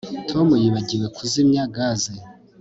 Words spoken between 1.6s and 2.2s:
gaze